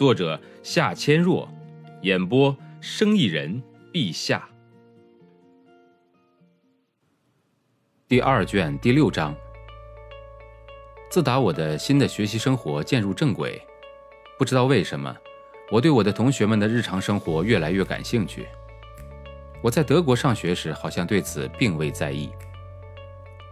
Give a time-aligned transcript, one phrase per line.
[0.00, 1.46] 作者夏千若，
[2.00, 3.62] 演播生意人
[3.92, 4.48] 陛下。
[8.08, 9.36] 第二卷第六章。
[11.10, 13.60] 自打我的新的学习生活渐入正轨，
[14.38, 15.14] 不知道为什么，
[15.70, 18.48] 我对我的同学们的日常生活越来越感兴趣。
[19.60, 22.30] 我在德国上学时，好像对此并未在意。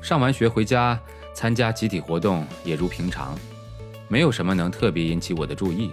[0.00, 0.98] 上完学回家
[1.34, 3.38] 参加集体活动也如平常，
[4.08, 5.92] 没有什么能特别引起我的注意。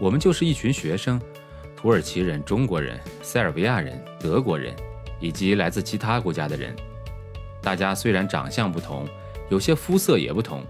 [0.00, 1.20] 我们就是一群学生，
[1.76, 4.74] 土耳其人、中国人、塞尔维亚人、德国人，
[5.20, 6.74] 以及来自其他国家的人。
[7.62, 9.06] 大家虽然长相不同，
[9.48, 10.62] 有些肤色也不同，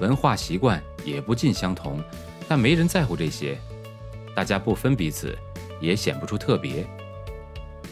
[0.00, 2.02] 文化习惯也不尽相同，
[2.48, 3.56] 但没人在乎这些。
[4.34, 5.36] 大家不分彼此，
[5.78, 6.86] 也显不出特别，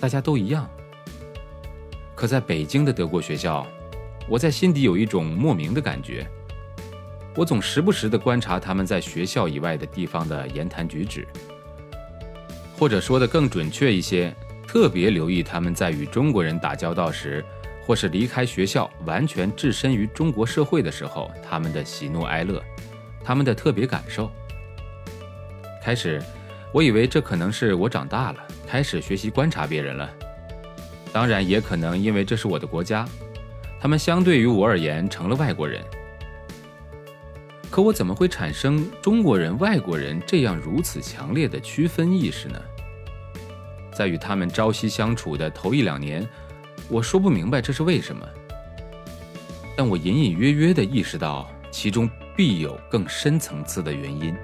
[0.00, 0.68] 大家都一样。
[2.14, 3.66] 可在北京的德国学校，
[4.28, 6.26] 我在心底有一种莫名的感觉。
[7.36, 11.26] 我总时不时地观察他们在学校以外的地方的言谈举止，
[12.76, 14.34] 或者说的更准确一些，
[14.66, 17.44] 特别留意他们在与中国人打交道时，
[17.86, 22.62] 或是离开学校完全置身于中国社会的时候，他们的喜怒哀乐，
[23.22, 24.30] 他们的特别感受。
[25.82, 26.20] 开始，
[26.72, 30.10] 我以为这可能是我长大了，开始学习观察别人了。
[31.12, 33.08] 当然，也可能因为这是我的国家，
[33.80, 35.80] 他们相对于我而言成了外国人。
[37.70, 42.60] 可我怎么会产生中国人、外国人这样如此强烈的区分意识呢？
[43.92, 46.28] 在与他们朝夕相处的头一两年，
[46.88, 48.26] 我说不明白这是为什么。
[49.76, 54.34] 但我隐隐约约地意识到，其中必有更深层次的原因。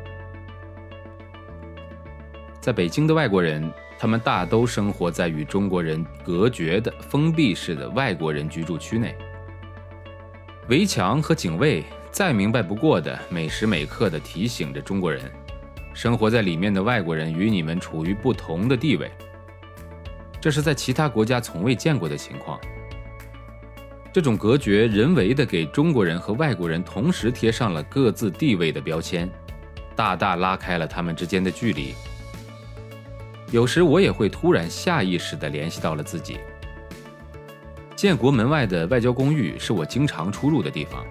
[2.60, 9.16] 在北京的外国人，他们大都生活在与中国人隔绝的封闭式的外国人居住区内，
[10.68, 11.84] 围墙和警卫。
[12.16, 15.30] 再明白不过的，每时每刻的提醒着中国人，
[15.92, 19.10] 生活在里面的外国人与你们处于不同的地位。
[20.40, 22.58] 这是在其他国家从未见过的情况。
[24.14, 29.30] 这种隔绝人为的给中国人和外国人同时贴上了各自地位的标签，
[29.94, 31.94] 大大拉开了他们之间的距离。
[33.50, 36.38] 有时我也会突然下意识地联系到了自己。
[37.94, 41.04] 建国门外的外交公寓是我经常出入的地方。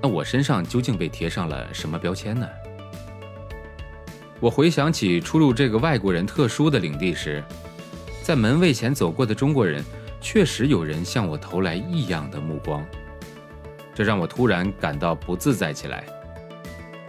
[0.00, 2.46] 那我身上究竟被贴上了什么标签呢？
[4.40, 7.42] 我回想起出入这个外国人特殊的领地时，
[8.22, 9.84] 在门卫前走过的中国人，
[10.20, 12.86] 确实有人向我投来异样的目光，
[13.92, 16.04] 这让我突然感到不自在起来。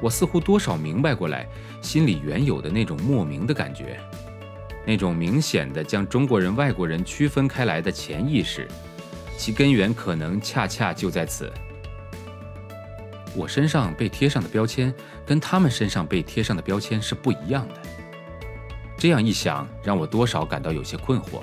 [0.01, 1.47] 我似乎多少明白过来，
[1.81, 3.99] 心里原有的那种莫名的感觉，
[4.83, 8.67] 那种明显的将中国人、外国人区分开来的潜意识，
[9.37, 11.53] 其根源可能恰恰就在此。
[13.35, 14.93] 我身上被贴上的标签
[15.25, 17.75] 跟他们身上被贴上的标签是不一样的。
[18.97, 21.41] 这样一想，让我多少感到有些困惑，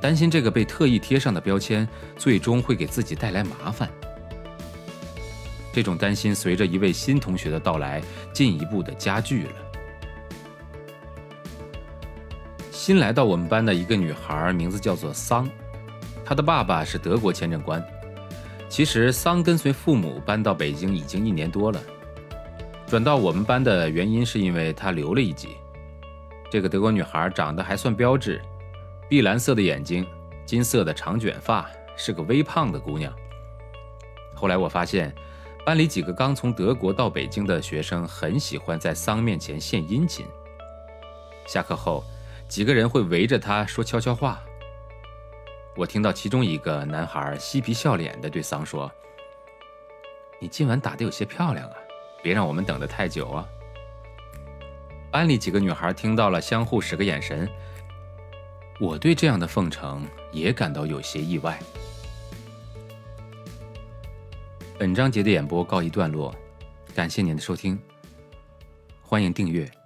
[0.00, 3.88] 担心这个被特意贴上的标签最终会给自己带来麻烦。
[5.72, 8.02] 这种担心随着一位新同学的到来
[8.32, 9.52] 进一步的加剧了。
[12.72, 15.48] 新来到我们班的一个女孩，名字叫做桑，
[16.24, 17.82] 她的爸爸是德国签证官。
[18.70, 21.82] 其实桑跟随父母搬到北京已经一年多了，
[22.86, 25.56] 转到我们班的原因是因为他留了一级。
[26.48, 28.40] 这个德国女孩长得还算标致，
[29.08, 30.06] 碧蓝色的眼睛，
[30.46, 33.12] 金色的长卷发，是个微胖的姑娘。
[34.36, 35.12] 后来我发现，
[35.66, 40.24] 班里几个刚从德国到北京的学生很喜欢在桑面前献殷勤。
[41.44, 42.04] 下课后，
[42.46, 44.40] 几个人会围着她说悄悄话。
[45.80, 48.92] 我听到其中一个男孩嬉皮笑脸的对桑说
[50.38, 51.76] ：“你今晚打的有些漂亮啊，
[52.22, 53.48] 别让我们等得太久啊。”
[55.10, 57.48] 班里几个女孩听到了，相互使个眼神。
[58.78, 61.58] 我对这样的奉承也感到有些意外。
[64.78, 66.34] 本章节的演播告一段落，
[66.94, 67.80] 感谢您的收听，
[69.02, 69.79] 欢迎订阅。